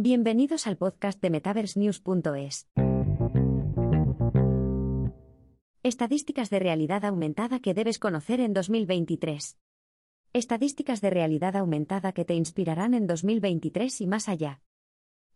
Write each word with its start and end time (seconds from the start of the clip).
Bienvenidos 0.00 0.68
al 0.68 0.76
podcast 0.76 1.20
de 1.20 1.28
MetaverseNews.es. 1.28 2.68
Estadísticas 5.82 6.50
de 6.50 6.60
realidad 6.60 7.04
aumentada 7.04 7.58
que 7.58 7.74
debes 7.74 7.98
conocer 7.98 8.38
en 8.38 8.52
2023. 8.52 9.58
Estadísticas 10.32 11.00
de 11.00 11.10
realidad 11.10 11.56
aumentada 11.56 12.12
que 12.12 12.24
te 12.24 12.34
inspirarán 12.34 12.94
en 12.94 13.08
2023 13.08 14.00
y 14.02 14.06
más 14.06 14.28
allá. 14.28 14.62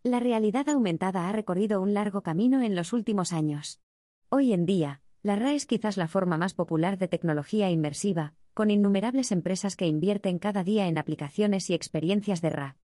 La 0.04 0.20
realidad 0.20 0.68
aumentada 0.68 1.28
ha 1.28 1.32
recorrido 1.32 1.82
un 1.82 1.92
largo 1.92 2.22
camino 2.22 2.62
en 2.62 2.76
los 2.76 2.92
últimos 2.92 3.32
años. 3.32 3.80
Hoy 4.28 4.52
en 4.52 4.64
día, 4.64 5.00
la 5.24 5.34
RA 5.34 5.54
es 5.54 5.66
quizás 5.66 5.96
la 5.96 6.06
forma 6.06 6.38
más 6.38 6.54
popular 6.54 6.98
de 6.98 7.08
tecnología 7.08 7.68
inmersiva, 7.68 8.34
con 8.54 8.70
innumerables 8.70 9.32
empresas 9.32 9.74
que 9.74 9.88
invierten 9.88 10.38
cada 10.38 10.62
día 10.62 10.86
en 10.86 10.98
aplicaciones 10.98 11.68
y 11.68 11.74
experiencias 11.74 12.40
de 12.40 12.50
RA. 12.50 12.76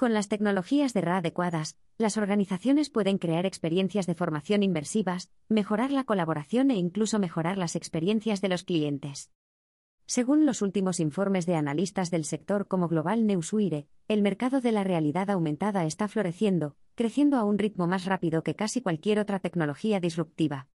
Con 0.00 0.14
las 0.14 0.28
tecnologías 0.28 0.94
de 0.94 1.02
RA 1.02 1.18
adecuadas, 1.18 1.76
las 1.98 2.16
organizaciones 2.16 2.88
pueden 2.88 3.18
crear 3.18 3.44
experiencias 3.44 4.06
de 4.06 4.14
formación 4.14 4.62
inmersivas, 4.62 5.30
mejorar 5.50 5.90
la 5.90 6.04
colaboración 6.04 6.70
e 6.70 6.76
incluso 6.76 7.18
mejorar 7.18 7.58
las 7.58 7.76
experiencias 7.76 8.40
de 8.40 8.48
los 8.48 8.64
clientes. 8.64 9.30
Según 10.06 10.46
los 10.46 10.62
últimos 10.62 11.00
informes 11.00 11.44
de 11.44 11.54
analistas 11.54 12.10
del 12.10 12.24
sector 12.24 12.66
como 12.66 12.88
Global 12.88 13.26
Newswire, 13.26 13.88
el 14.08 14.22
mercado 14.22 14.62
de 14.62 14.72
la 14.72 14.84
realidad 14.84 15.28
aumentada 15.28 15.84
está 15.84 16.08
floreciendo, 16.08 16.76
creciendo 16.94 17.36
a 17.36 17.44
un 17.44 17.58
ritmo 17.58 17.86
más 17.86 18.06
rápido 18.06 18.42
que 18.42 18.54
casi 18.54 18.80
cualquier 18.80 19.18
otra 19.18 19.38
tecnología 19.38 20.00
disruptiva. 20.00 20.66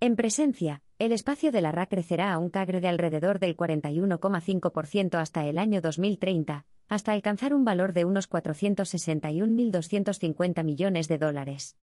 En 0.00 0.16
presencia, 0.16 0.82
el 0.98 1.12
espacio 1.12 1.52
de 1.52 1.60
la 1.60 1.70
RA 1.70 1.84
crecerá 1.84 2.32
a 2.32 2.38
un 2.38 2.48
cagre 2.48 2.80
de 2.80 2.88
alrededor 2.88 3.40
del 3.40 3.58
41,5% 3.58 5.18
hasta 5.18 5.46
el 5.46 5.58
año 5.58 5.82
2030, 5.82 6.64
hasta 6.90 7.12
alcanzar 7.12 7.54
un 7.54 7.64
valor 7.64 7.94
de 7.94 8.04
unos 8.04 8.28
461.250 8.28 10.64
millones 10.64 11.08
de 11.08 11.16
dólares. 11.16 11.78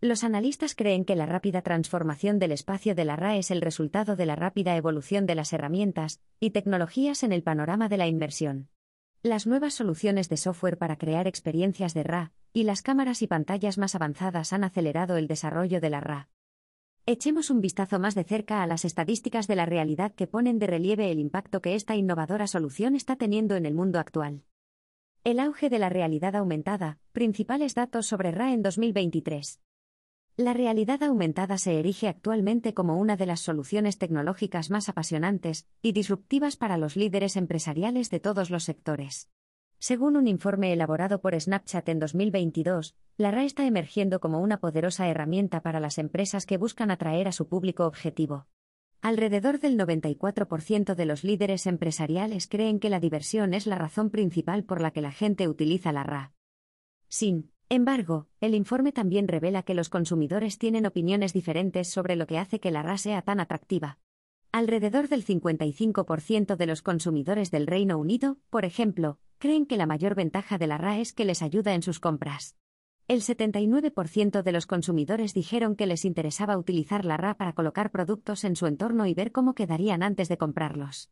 Los 0.00 0.22
analistas 0.22 0.76
creen 0.76 1.04
que 1.04 1.16
la 1.16 1.26
rápida 1.26 1.62
transformación 1.62 2.38
del 2.38 2.52
espacio 2.52 2.94
de 2.94 3.04
la 3.04 3.16
RA 3.16 3.36
es 3.36 3.50
el 3.50 3.60
resultado 3.60 4.14
de 4.14 4.26
la 4.26 4.36
rápida 4.36 4.76
evolución 4.76 5.26
de 5.26 5.34
las 5.34 5.52
herramientas 5.52 6.20
y 6.38 6.50
tecnologías 6.50 7.24
en 7.24 7.32
el 7.32 7.42
panorama 7.42 7.88
de 7.88 7.96
la 7.96 8.06
inversión. 8.06 8.68
Las 9.24 9.48
nuevas 9.48 9.74
soluciones 9.74 10.28
de 10.28 10.36
software 10.36 10.78
para 10.78 10.96
crear 10.96 11.26
experiencias 11.26 11.94
de 11.94 12.04
RA 12.04 12.30
y 12.52 12.62
las 12.62 12.82
cámaras 12.82 13.22
y 13.22 13.26
pantallas 13.26 13.76
más 13.76 13.96
avanzadas 13.96 14.52
han 14.52 14.62
acelerado 14.62 15.16
el 15.16 15.26
desarrollo 15.26 15.80
de 15.80 15.90
la 15.90 15.98
RA. 15.98 16.28
Echemos 17.10 17.48
un 17.48 17.62
vistazo 17.62 17.98
más 17.98 18.14
de 18.14 18.22
cerca 18.22 18.62
a 18.62 18.66
las 18.66 18.84
estadísticas 18.84 19.46
de 19.46 19.56
la 19.56 19.64
realidad 19.64 20.12
que 20.14 20.26
ponen 20.26 20.58
de 20.58 20.66
relieve 20.66 21.10
el 21.10 21.18
impacto 21.18 21.62
que 21.62 21.74
esta 21.74 21.96
innovadora 21.96 22.46
solución 22.46 22.94
está 22.94 23.16
teniendo 23.16 23.56
en 23.56 23.64
el 23.64 23.72
mundo 23.72 23.98
actual. 23.98 24.42
El 25.24 25.40
auge 25.40 25.70
de 25.70 25.78
la 25.78 25.88
realidad 25.88 26.36
aumentada, 26.36 26.98
principales 27.12 27.74
datos 27.74 28.04
sobre 28.04 28.30
RA 28.30 28.52
en 28.52 28.60
2023. 28.60 29.62
La 30.36 30.52
realidad 30.52 31.02
aumentada 31.02 31.56
se 31.56 31.78
erige 31.78 32.08
actualmente 32.08 32.74
como 32.74 32.98
una 32.98 33.16
de 33.16 33.24
las 33.24 33.40
soluciones 33.40 33.96
tecnológicas 33.96 34.68
más 34.68 34.90
apasionantes 34.90 35.66
y 35.80 35.92
disruptivas 35.92 36.58
para 36.58 36.76
los 36.76 36.94
líderes 36.94 37.36
empresariales 37.36 38.10
de 38.10 38.20
todos 38.20 38.50
los 38.50 38.64
sectores. 38.64 39.30
Según 39.80 40.16
un 40.16 40.26
informe 40.26 40.72
elaborado 40.72 41.20
por 41.20 41.40
Snapchat 41.40 41.88
en 41.88 42.00
2022, 42.00 42.96
la 43.16 43.30
RA 43.30 43.44
está 43.44 43.64
emergiendo 43.64 44.18
como 44.18 44.40
una 44.40 44.58
poderosa 44.58 45.08
herramienta 45.08 45.62
para 45.62 45.78
las 45.78 45.98
empresas 45.98 46.46
que 46.46 46.56
buscan 46.56 46.90
atraer 46.90 47.28
a 47.28 47.32
su 47.32 47.46
público 47.48 47.86
objetivo. 47.86 48.48
Alrededor 49.02 49.60
del 49.60 49.78
94% 49.78 50.96
de 50.96 51.06
los 51.06 51.22
líderes 51.22 51.68
empresariales 51.68 52.48
creen 52.48 52.80
que 52.80 52.90
la 52.90 52.98
diversión 52.98 53.54
es 53.54 53.68
la 53.68 53.78
razón 53.78 54.10
principal 54.10 54.64
por 54.64 54.80
la 54.80 54.90
que 54.90 55.00
la 55.00 55.12
gente 55.12 55.46
utiliza 55.46 55.92
la 55.92 56.02
RA. 56.02 56.32
Sin 57.06 57.52
embargo, 57.68 58.26
el 58.40 58.56
informe 58.56 58.90
también 58.90 59.28
revela 59.28 59.62
que 59.62 59.74
los 59.74 59.88
consumidores 59.88 60.58
tienen 60.58 60.86
opiniones 60.86 61.32
diferentes 61.32 61.88
sobre 61.88 62.16
lo 62.16 62.26
que 62.26 62.38
hace 62.38 62.58
que 62.58 62.72
la 62.72 62.82
RA 62.82 62.98
sea 62.98 63.22
tan 63.22 63.38
atractiva. 63.38 64.00
Alrededor 64.50 65.08
del 65.08 65.24
55% 65.24 66.56
de 66.56 66.66
los 66.66 66.82
consumidores 66.82 67.52
del 67.52 67.68
Reino 67.68 67.96
Unido, 67.98 68.38
por 68.50 68.64
ejemplo, 68.64 69.20
creen 69.38 69.66
que 69.66 69.76
la 69.76 69.86
mayor 69.86 70.14
ventaja 70.14 70.58
de 70.58 70.66
la 70.66 70.78
RA 70.78 70.98
es 70.98 71.12
que 71.12 71.24
les 71.24 71.42
ayuda 71.42 71.74
en 71.74 71.82
sus 71.82 72.00
compras. 72.00 72.56
El 73.06 73.22
79% 73.22 74.42
de 74.42 74.52
los 74.52 74.66
consumidores 74.66 75.32
dijeron 75.32 75.76
que 75.76 75.86
les 75.86 76.04
interesaba 76.04 76.58
utilizar 76.58 77.06
la 77.06 77.16
RA 77.16 77.38
para 77.38 77.54
colocar 77.54 77.90
productos 77.90 78.44
en 78.44 78.54
su 78.54 78.66
entorno 78.66 79.06
y 79.06 79.14
ver 79.14 79.32
cómo 79.32 79.54
quedarían 79.54 80.02
antes 80.02 80.28
de 80.28 80.36
comprarlos. 80.36 81.10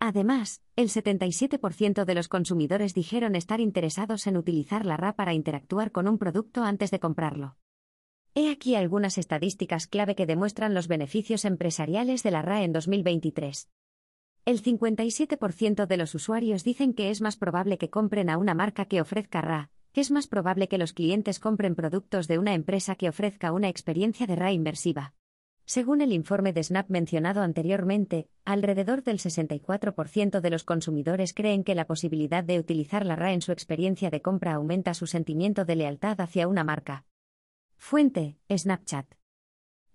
Además, 0.00 0.60
el 0.74 0.88
77% 0.88 2.04
de 2.04 2.14
los 2.14 2.28
consumidores 2.28 2.94
dijeron 2.94 3.36
estar 3.36 3.60
interesados 3.60 4.26
en 4.26 4.36
utilizar 4.36 4.84
la 4.84 4.96
RA 4.96 5.14
para 5.14 5.34
interactuar 5.34 5.92
con 5.92 6.08
un 6.08 6.18
producto 6.18 6.64
antes 6.64 6.90
de 6.90 6.98
comprarlo. 6.98 7.56
He 8.34 8.50
aquí 8.50 8.74
algunas 8.74 9.16
estadísticas 9.16 9.86
clave 9.86 10.14
que 10.14 10.26
demuestran 10.26 10.74
los 10.74 10.88
beneficios 10.88 11.44
empresariales 11.44 12.22
de 12.22 12.30
la 12.32 12.42
RA 12.42 12.64
en 12.64 12.72
2023. 12.72 13.70
El 14.46 14.62
57% 14.62 15.88
de 15.88 15.96
los 15.96 16.14
usuarios 16.14 16.62
dicen 16.62 16.94
que 16.94 17.10
es 17.10 17.20
más 17.20 17.36
probable 17.36 17.78
que 17.78 17.90
compren 17.90 18.30
a 18.30 18.38
una 18.38 18.54
marca 18.54 18.84
que 18.84 19.00
ofrezca 19.00 19.40
RA, 19.40 19.70
que 19.90 20.00
es 20.00 20.12
más 20.12 20.28
probable 20.28 20.68
que 20.68 20.78
los 20.78 20.92
clientes 20.92 21.40
compren 21.40 21.74
productos 21.74 22.28
de 22.28 22.38
una 22.38 22.54
empresa 22.54 22.94
que 22.94 23.08
ofrezca 23.08 23.50
una 23.50 23.68
experiencia 23.68 24.24
de 24.28 24.36
RA 24.36 24.52
inmersiva. 24.52 25.14
Según 25.64 26.00
el 26.00 26.12
informe 26.12 26.52
de 26.52 26.62
Snap 26.62 26.88
mencionado 26.90 27.42
anteriormente, 27.42 28.28
alrededor 28.44 29.02
del 29.02 29.18
64% 29.18 30.40
de 30.40 30.50
los 30.50 30.62
consumidores 30.62 31.34
creen 31.34 31.64
que 31.64 31.74
la 31.74 31.88
posibilidad 31.88 32.44
de 32.44 32.60
utilizar 32.60 33.04
la 33.04 33.16
RA 33.16 33.32
en 33.32 33.42
su 33.42 33.50
experiencia 33.50 34.10
de 34.10 34.22
compra 34.22 34.54
aumenta 34.54 34.94
su 34.94 35.08
sentimiento 35.08 35.64
de 35.64 35.74
lealtad 35.74 36.20
hacia 36.20 36.46
una 36.46 36.62
marca. 36.62 37.04
Fuente, 37.78 38.38
Snapchat. 38.48 39.12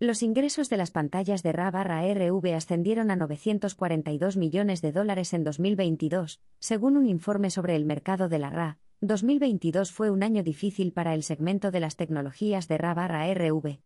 Los 0.02 0.24
ingresos 0.24 0.68
de 0.68 0.78
las 0.78 0.90
pantallas 0.90 1.44
de 1.44 1.52
RA-RV 1.52 2.56
ascendieron 2.56 3.12
a 3.12 3.16
942 3.16 4.36
millones 4.36 4.82
de 4.82 4.92
dólares 4.92 5.32
en 5.36 5.44
2022, 5.44 6.42
según 6.58 6.98
un 6.98 7.06
informe 7.06 7.52
sobre 7.52 7.76
el 7.76 7.86
mercado 7.86 8.28
de 8.28 8.40
la 8.40 8.50
RA. 8.50 8.80
2022 9.02 9.92
fue 9.92 10.10
un 10.10 10.24
año 10.24 10.42
difícil 10.42 10.92
para 10.92 11.14
el 11.14 11.22
segmento 11.22 11.70
de 11.70 11.82
las 11.82 11.98
tecnologías 11.98 12.68
de 12.68 12.80
RA-RV. 12.80 13.80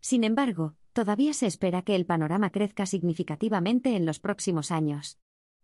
Sin 0.00 0.24
embargo, 0.24 0.74
todavía 0.94 1.34
se 1.34 1.44
espera 1.44 1.82
que 1.82 1.96
el 1.96 2.06
panorama 2.06 2.48
crezca 2.48 2.86
significativamente 2.86 3.94
en 3.94 4.06
los 4.06 4.20
próximos 4.20 4.70
años. 4.70 5.18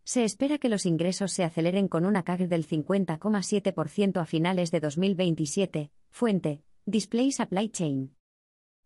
Se 0.05 0.25
espera 0.25 0.59
que 0.59 0.69
los 0.69 0.85
ingresos 0.85 1.33
se 1.33 1.45
aceleren 1.45 1.89
con 1.89 2.05
una 2.05 2.25
CAGR 2.25 2.49
del 2.49 2.69
50,7% 2.69 4.21
a 4.21 4.27
finales 4.27 4.71
de 4.71 4.81
2027. 4.81 5.91
Fuente, 6.11 6.63
Display 6.85 7.33
Supply 7.33 7.71
Chain. 7.71 8.14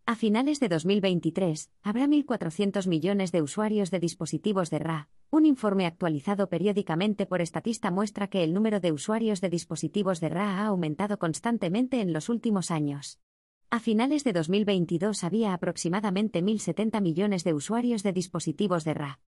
A 0.08 0.14
finales 0.14 0.58
de 0.58 0.70
2023, 0.70 1.70
habrá 1.82 2.06
1.400 2.06 2.86
millones 2.88 3.30
de 3.30 3.42
usuarios 3.42 3.90
de 3.90 4.00
dispositivos 4.00 4.70
de 4.70 4.78
RA. 4.78 5.10
Un 5.28 5.44
informe 5.44 5.84
actualizado 5.84 6.48
periódicamente 6.48 7.26
por 7.26 7.42
Estatista 7.42 7.90
muestra 7.90 8.28
que 8.28 8.42
el 8.42 8.54
número 8.54 8.80
de 8.80 8.90
usuarios 8.90 9.42
de 9.42 9.50
dispositivos 9.50 10.20
de 10.20 10.30
RA 10.30 10.60
ha 10.60 10.66
aumentado 10.68 11.18
constantemente 11.18 12.00
en 12.00 12.14
los 12.14 12.30
últimos 12.30 12.70
años. 12.70 13.20
A 13.68 13.80
finales 13.80 14.24
de 14.24 14.32
2022 14.32 15.24
había 15.24 15.52
aproximadamente 15.52 16.42
1.070 16.42 17.02
millones 17.02 17.44
de 17.44 17.52
usuarios 17.52 18.02
de 18.02 18.14
dispositivos 18.14 18.84
de 18.84 18.94
RA. 18.94 19.20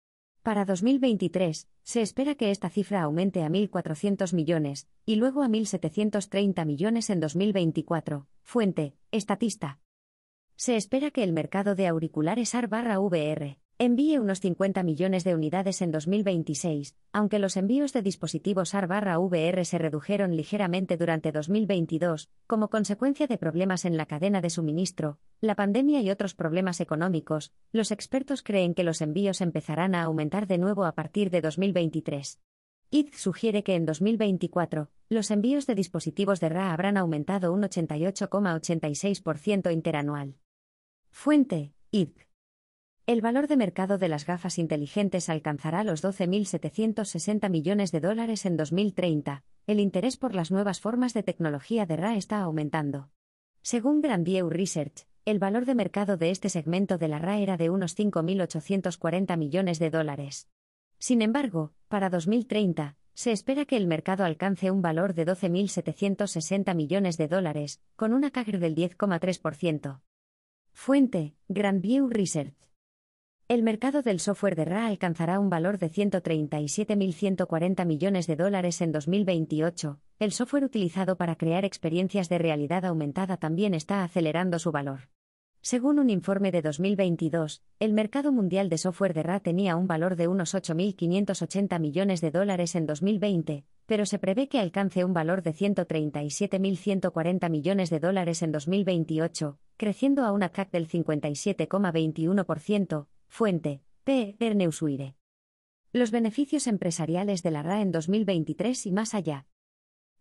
Para 0.44 0.64
2023, 0.64 1.68
se 1.84 2.02
espera 2.02 2.36
que 2.36 2.52
esta 2.52 2.70
cifra 2.70 3.02
aumente 3.02 3.44
a 3.44 3.50
1.400 3.50 4.34
millones, 4.34 4.88
y 5.06 5.18
luego 5.18 5.44
a 5.44 5.50
1.730 5.50 6.66
millones 6.66 7.10
en 7.10 7.20
2024. 7.20 8.28
Fuente, 8.44 8.96
Estatista. 9.12 9.82
Se 10.62 10.76
espera 10.76 11.10
que 11.10 11.24
el 11.24 11.32
mercado 11.32 11.74
de 11.74 11.88
auriculares 11.88 12.54
AR-VR 12.54 13.60
envíe 13.78 14.18
unos 14.18 14.42
50 14.42 14.84
millones 14.84 15.24
de 15.24 15.34
unidades 15.34 15.82
en 15.82 15.90
2026, 15.90 16.98
aunque 17.14 17.40
los 17.40 17.56
envíos 17.56 17.94
de 17.94 18.02
dispositivos 18.02 18.76
AR-VR 18.76 19.64
se 19.64 19.78
redujeron 19.78 20.36
ligeramente 20.36 20.98
durante 20.98 21.32
2022, 21.32 22.30
como 22.46 22.70
consecuencia 22.70 23.26
de 23.26 23.38
problemas 23.38 23.86
en 23.86 23.96
la 23.96 24.06
cadena 24.06 24.42
de 24.42 24.50
suministro, 24.50 25.18
la 25.40 25.56
pandemia 25.56 26.02
y 26.02 26.10
otros 26.10 26.36
problemas 26.36 26.82
económicos, 26.82 27.54
los 27.72 27.94
expertos 27.94 28.44
creen 28.44 28.74
que 28.74 28.84
los 28.84 29.00
envíos 29.00 29.40
empezarán 29.40 29.96
a 29.96 30.04
aumentar 30.04 30.46
de 30.46 30.58
nuevo 30.58 30.84
a 30.84 30.92
partir 30.92 31.30
de 31.30 31.40
2023. 31.40 32.38
ID 32.92 33.14
sugiere 33.14 33.64
que 33.64 33.76
en 33.76 33.86
2024, 33.86 34.90
los 35.08 35.32
envíos 35.32 35.68
de 35.68 35.76
dispositivos 35.76 36.42
de 36.42 36.50
RA 36.50 36.74
habrán 36.74 36.98
aumentado 36.98 37.54
un 37.54 37.62
88,86% 37.62 39.72
interanual. 39.72 40.36
Fuente, 41.12 41.74
ID. 41.92 42.12
El 43.06 43.22
valor 43.22 43.48
de 43.48 43.58
mercado 43.58 43.98
de 43.98 44.08
las 44.08 44.26
gafas 44.26 44.60
inteligentes 44.60 45.30
alcanzará 45.30 45.84
los 45.84 46.04
12.760 46.04 47.50
millones 47.50 47.92
de 47.92 48.00
dólares 48.00 48.46
en 48.46 48.56
2030. 48.56 49.44
El 49.68 49.80
interés 49.80 50.16
por 50.18 50.36
las 50.36 50.52
nuevas 50.52 50.80
formas 50.80 51.14
de 51.14 51.24
tecnología 51.24 51.86
de 51.86 51.98
RA 51.98 52.16
está 52.16 52.40
aumentando. 52.40 53.10
Según 53.62 54.02
Grandview 54.02 54.50
Research, 54.50 55.08
el 55.26 55.40
valor 55.40 55.66
de 55.66 55.76
mercado 55.76 56.18
de 56.18 56.30
este 56.30 56.50
segmento 56.50 56.98
de 56.98 57.08
la 57.08 57.20
RA 57.20 57.40
era 57.40 57.58
de 57.58 57.70
unos 57.70 57.98
5.840 57.98 59.38
millones 59.38 59.80
de 59.80 59.90
dólares. 59.90 60.48
Sin 61.00 61.22
embargo, 61.22 61.74
para 61.88 62.10
2030, 62.10 62.96
se 63.14 63.32
espera 63.32 63.66
que 63.66 63.76
el 63.76 63.88
mercado 63.88 64.24
alcance 64.24 64.72
un 64.72 64.82
valor 64.82 65.14
de 65.14 65.26
12.760 65.26 66.74
millones 66.76 67.18
de 67.18 67.28
dólares, 67.28 67.82
con 67.96 68.14
una 68.14 68.32
CAGR 68.32 68.60
del 68.60 68.76
10,3%. 68.76 70.00
Fuente, 70.74 71.36
Grandview 71.48 72.08
Research. 72.10 72.56
El 73.48 73.64
mercado 73.64 74.02
del 74.02 74.20
software 74.20 74.56
de 74.56 74.66
RA 74.66 74.86
alcanzará 74.88 75.40
un 75.40 75.50
valor 75.50 75.78
de 75.80 75.90
137.140 75.92 77.86
millones 77.86 78.28
de 78.28 78.36
dólares 78.36 78.80
en 78.82 78.92
2028. 78.92 80.00
El 80.20 80.32
software 80.32 80.64
utilizado 80.64 81.18
para 81.18 81.36
crear 81.36 81.66
experiencias 81.66 82.30
de 82.30 82.38
realidad 82.38 82.86
aumentada 82.86 83.38
también 83.38 83.74
está 83.74 84.04
acelerando 84.04 84.60
su 84.60 84.72
valor. 84.72 85.10
Según 85.62 86.00
un 86.00 86.10
informe 86.10 86.52
de 86.52 86.62
2022, 86.62 87.64
el 87.80 87.94
mercado 87.94 88.32
mundial 88.32 88.70
de 88.70 88.78
software 88.78 89.14
de 89.14 89.24
RA 89.24 89.40
tenía 89.42 89.76
un 89.76 89.88
valor 89.88 90.16
de 90.16 90.28
unos 90.28 90.56
8.580 90.56 91.80
millones 91.80 92.22
de 92.22 92.32
dólares 92.32 92.76
en 92.76 92.86
2020, 92.86 93.66
pero 93.90 94.06
se 94.06 94.20
prevé 94.20 94.48
que 94.48 94.60
alcance 94.60 95.04
un 95.04 95.14
valor 95.16 95.42
de 95.42 95.52
137.140 95.52 97.50
millones 97.50 97.90
de 97.90 98.00
dólares 98.00 98.44
en 98.44 98.52
2028, 98.52 99.58
creciendo 99.78 100.26
a 100.26 100.32
una 100.32 100.50
CAC 100.50 100.70
del 100.70 100.88
57,21%, 100.88 103.08
Fuente, 103.28 103.82
P. 104.04 104.36
Erneusuire. 104.40 105.16
Los 105.92 106.12
beneficios 106.12 106.68
empresariales 106.68 107.42
de 107.42 107.50
la 107.50 107.64
RA 107.64 107.82
en 107.82 107.92
2023 107.92 108.86
y 108.86 108.92
más 108.92 109.16
allá. 109.16 109.48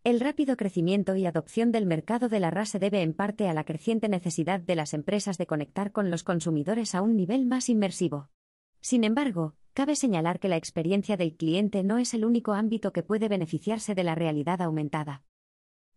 El 0.02 0.20
rápido 0.20 0.56
crecimiento 0.56 1.14
y 1.14 1.26
adopción 1.26 1.70
del 1.70 1.84
mercado 1.84 2.30
de 2.30 2.40
la 2.40 2.50
RA 2.50 2.64
se 2.64 2.78
debe 2.78 3.02
en 3.02 3.12
parte 3.12 3.50
a 3.50 3.52
la 3.52 3.64
creciente 3.64 4.08
necesidad 4.08 4.60
de 4.60 4.76
las 4.76 4.94
empresas 4.94 5.36
de 5.36 5.46
conectar 5.46 5.92
con 5.92 6.10
los 6.10 6.24
consumidores 6.24 6.94
a 6.94 7.02
un 7.02 7.16
nivel 7.16 7.44
más 7.44 7.68
inmersivo. 7.68 8.30
Sin 8.80 9.04
embargo, 9.04 9.56
cabe 9.78 9.94
señalar 9.94 10.40
que 10.40 10.48
la 10.48 10.56
experiencia 10.56 11.16
del 11.16 11.36
cliente 11.36 11.84
no 11.84 11.98
es 11.98 12.12
el 12.12 12.24
único 12.24 12.52
ámbito 12.52 12.92
que 12.92 13.04
puede 13.04 13.28
beneficiarse 13.28 13.94
de 13.94 14.02
la 14.02 14.16
realidad 14.16 14.60
aumentada. 14.60 15.22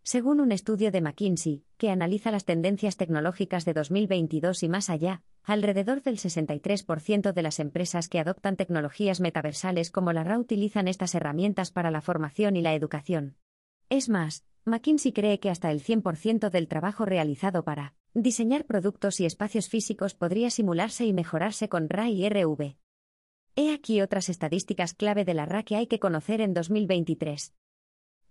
Según 0.03 0.39
un 0.39 0.51
estudio 0.51 0.91
de 0.91 1.01
McKinsey, 1.01 1.65
que 1.79 1.89
analiza 1.89 2.29
las 2.29 2.45
tendencias 2.45 2.95
tecnológicas 2.95 3.65
de 3.65 3.73
2022 3.73 4.61
y 4.61 4.69
más 4.69 4.91
allá, 4.91 5.23
alrededor 5.41 6.03
del 6.03 6.19
63% 6.19 7.33
de 7.33 7.41
las 7.41 7.59
empresas 7.59 8.07
que 8.07 8.19
adoptan 8.19 8.55
tecnologías 8.55 9.19
metaversales 9.19 9.89
como 9.89 10.13
la 10.13 10.23
RA 10.23 10.37
utilizan 10.37 10.87
estas 10.87 11.15
herramientas 11.15 11.71
para 11.71 11.89
la 11.89 12.01
formación 12.01 12.57
y 12.57 12.61
la 12.61 12.75
educación. 12.75 13.35
Es 13.89 14.09
más, 14.09 14.45
McKinsey 14.63 15.11
cree 15.11 15.39
que 15.39 15.49
hasta 15.49 15.71
el 15.71 15.81
100% 15.81 16.51
del 16.51 16.67
trabajo 16.67 17.05
realizado 17.05 17.63
para 17.63 17.95
diseñar 18.13 18.65
productos 18.65 19.19
y 19.21 19.25
espacios 19.25 19.69
físicos 19.69 20.13
podría 20.13 20.51
simularse 20.51 21.07
y 21.07 21.13
mejorarse 21.13 21.67
con 21.67 21.89
RA 21.89 22.09
y 22.11 22.29
RV. 22.29 22.75
He 23.63 23.71
aquí 23.71 24.01
otras 24.01 24.27
estadísticas 24.27 24.95
clave 24.95 25.23
de 25.23 25.35
la 25.35 25.45
RA 25.45 25.61
que 25.61 25.75
hay 25.75 25.85
que 25.85 25.99
conocer 25.99 26.41
en 26.41 26.55
2023. 26.55 27.53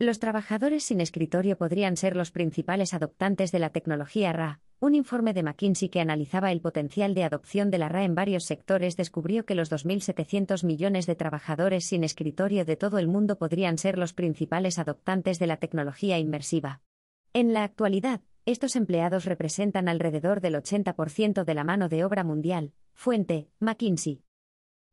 Los 0.01 0.19
trabajadores 0.19 0.83
sin 0.83 1.01
escritorio 1.01 1.57
podrían 1.57 1.97
ser 1.97 2.17
los 2.17 2.33
principales 2.33 2.95
adoptantes 2.95 3.53
de 3.53 3.61
la 3.61 3.71
tecnología 3.71 4.33
RA. 4.33 4.61
Un 4.81 4.97
informe 4.97 5.33
de 5.33 5.45
McKinsey 5.45 5.89
que 5.89 6.01
analizaba 6.01 6.51
el 6.51 6.61
potencial 6.61 7.15
de 7.15 7.23
adopción 7.23 7.71
de 7.71 7.79
la 7.79 7.89
RA 7.89 8.03
en 8.03 8.17
varios 8.17 8.43
sectores 8.43 8.97
descubrió 8.97 9.47
que 9.47 9.55
los 9.55 9.71
2.700 9.71 10.65
millones 10.65 11.07
de 11.07 11.15
trabajadores 11.15 11.87
sin 11.87 12.03
escritorio 12.03 12.65
de 12.65 12.75
todo 12.75 12.99
el 12.99 13.07
mundo 13.07 13.39
podrían 13.39 13.79
ser 13.79 13.99
los 13.99 14.13
principales 14.13 14.81
adoptantes 14.81 15.39
de 15.39 15.47
la 15.47 15.59
tecnología 15.59 16.19
inmersiva. 16.19 16.83
En 17.35 17.53
la 17.53 17.63
actualidad, 17.63 18.21
estos 18.47 18.75
empleados 18.75 19.27
representan 19.27 19.89
alrededor 19.89 20.41
del 20.41 20.57
80% 20.57 21.45
de 21.45 21.55
la 21.55 21.63
mano 21.63 21.89
de 21.89 22.05
obra 22.05 22.25
mundial. 22.25 22.73
Fuente, 22.95 23.49
McKinsey. 23.61 24.25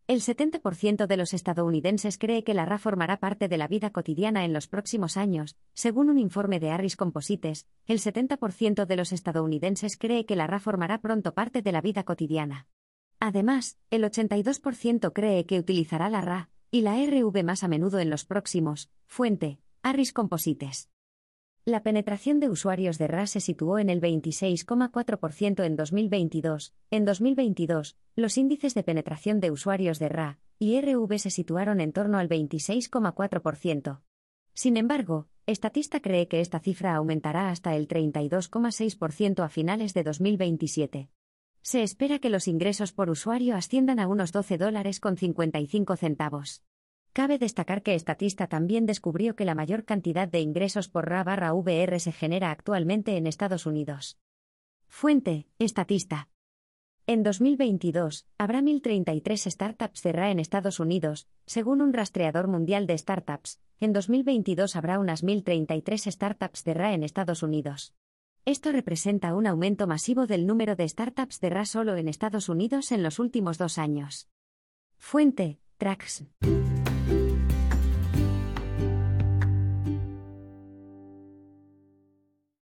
El 0.07 0.21
70% 0.21 1.05
de 1.05 1.17
los 1.17 1.33
estadounidenses 1.33 2.17
cree 2.17 2.45
que 2.45 2.53
la 2.53 2.63
RA 2.63 2.77
formará 2.77 3.19
parte 3.19 3.49
de 3.49 3.57
la 3.57 3.67
vida 3.67 3.89
cotidiana 3.89 4.45
en 4.45 4.53
los 4.53 4.69
próximos 4.69 5.17
años. 5.17 5.57
Según 5.73 6.09
un 6.09 6.17
informe 6.17 6.61
de 6.61 6.71
Harris 6.71 6.95
Composites, 6.95 7.67
el 7.87 7.99
70% 7.99 8.85
de 8.85 8.95
los 8.95 9.11
estadounidenses 9.11 9.97
cree 9.97 10.25
que 10.25 10.37
la 10.37 10.47
RA 10.47 10.61
formará 10.61 11.01
pronto 11.01 11.33
parte 11.33 11.61
de 11.61 11.73
la 11.73 11.81
vida 11.81 12.03
cotidiana. 12.03 12.67
Además, 13.19 13.79
el 13.89 14.05
82% 14.05 15.11
cree 15.11 15.45
que 15.45 15.59
utilizará 15.59 16.09
la 16.09 16.21
RA 16.21 16.49
y 16.71 16.81
la 16.83 16.95
RV 17.05 17.43
más 17.43 17.65
a 17.65 17.67
menudo 17.67 17.99
en 17.99 18.09
los 18.09 18.23
próximos. 18.23 18.89
Fuente: 19.07 19.59
Harris 19.83 20.13
Composites. 20.13 20.89
La 21.67 21.83
penetración 21.83 22.39
de 22.39 22.47
usuarios 22.47 22.97
de 22.97 23.07
RA 23.07 23.27
se 23.27 23.41
situó 23.41 23.77
en 23.77 23.89
el 23.89 23.99
26,4% 23.99 25.65
en 25.65 25.75
2022. 25.75 26.73
En 26.91 27.03
2022, 27.03 27.97
los 28.15 28.37
índices 28.37 28.73
de 28.73 28.83
penetración 28.83 29.41
de 29.41 29.51
usuarios 29.51 29.99
de 29.99 30.07
RA 30.07 30.39
y 30.59 30.79
RV 30.79 31.19
se 31.19 31.29
situaron 31.29 31.81
en 31.81 31.91
torno 31.91 32.19
al 32.19 32.29
26,4%. 32.29 33.99
Sin 34.53 34.77
embargo, 34.77 35.27
Estatista 35.45 35.99
cree 35.99 36.29
que 36.29 36.39
esta 36.39 36.61
cifra 36.61 36.95
aumentará 36.95 37.49
hasta 37.49 37.75
el 37.75 37.89
32,6% 37.89 39.43
a 39.43 39.49
finales 39.49 39.93
de 39.93 40.03
2027. 40.03 41.09
Se 41.63 41.83
espera 41.83 42.19
que 42.19 42.29
los 42.29 42.47
ingresos 42.47 42.93
por 42.93 43.09
usuario 43.09 43.57
asciendan 43.57 43.99
a 43.99 44.07
unos 44.07 44.31
12 44.31 44.57
dólares 44.57 45.01
con 45.01 45.17
55 45.17 45.97
centavos. 45.97 46.63
Cabe 47.17 47.39
destacar 47.39 47.81
que 47.81 47.95
Estatista 47.95 48.45
también 48.45 48.85
descubrió 48.85 49.35
que 49.35 49.43
la 49.43 49.55
mayor 49.55 49.85
cantidad 49.85 50.27
de 50.27 50.39
ingresos 50.39 50.87
por 50.87 51.09
RA 51.09 51.23
barra 51.23 51.51
VR 51.51 51.99
se 51.99 52.11
genera 52.11 52.51
actualmente 52.51 53.17
en 53.17 53.25
Estados 53.25 53.65
Unidos. 53.65 54.19
Fuente, 54.87 55.47
Estatista. 55.57 56.29
En 57.07 57.23
2022, 57.23 58.27
habrá 58.37 58.61
1.033 58.61 59.49
startups 59.49 60.03
de 60.03 60.11
RA 60.11 60.29
en 60.29 60.37
Estados 60.37 60.79
Unidos, 60.79 61.27
según 61.47 61.81
un 61.81 61.91
rastreador 61.91 62.47
mundial 62.47 62.85
de 62.85 62.95
startups. 62.95 63.61
En 63.79 63.93
2022 63.93 64.75
habrá 64.75 64.99
unas 64.99 65.23
1.033 65.23 66.11
startups 66.11 66.63
de 66.65 66.73
RA 66.75 66.93
en 66.93 67.01
Estados 67.01 67.41
Unidos. 67.41 67.95
Esto 68.45 68.71
representa 68.71 69.33
un 69.33 69.47
aumento 69.47 69.87
masivo 69.87 70.27
del 70.27 70.45
número 70.45 70.75
de 70.75 70.87
startups 70.87 71.39
de 71.39 71.49
RA 71.49 71.65
solo 71.65 71.95
en 71.95 72.09
Estados 72.09 72.47
Unidos 72.47 72.91
en 72.91 73.01
los 73.01 73.17
últimos 73.17 73.57
dos 73.57 73.79
años. 73.79 74.29
Fuente, 74.99 75.59
Trax. 75.77 76.23